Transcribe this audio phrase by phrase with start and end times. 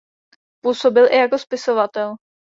[0.63, 2.15] Působil i jako spisovatel.